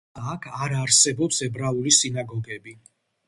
[0.17, 2.75] თუმცა, აქ არ არსებობს ებრაული სინაგოგები.